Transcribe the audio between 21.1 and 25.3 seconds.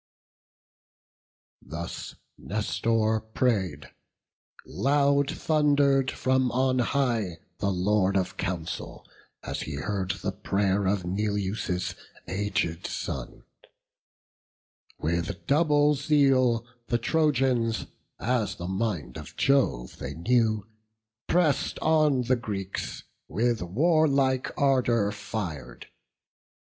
Press'd on the Greeks, with warlike ardour